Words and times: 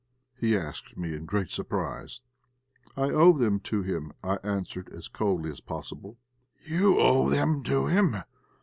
he 0.35 0.57
asked 0.57 0.97
me 0.97 1.13
in 1.13 1.27
great 1.27 1.51
surprise. 1.51 2.21
"I 2.97 3.11
owe 3.11 3.33
them 3.37 3.59
to 3.59 3.83
him," 3.83 4.11
I 4.23 4.37
answered 4.37 4.89
as 4.89 5.07
coldly 5.07 5.51
as 5.51 5.59
possible. 5.61 6.17
"You 6.65 6.99
owe 6.99 7.29
them 7.29 7.61
to 7.65 7.85
him!" 7.85 8.15